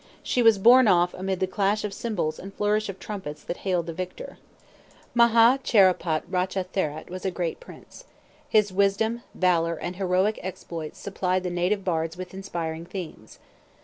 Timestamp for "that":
3.43-3.57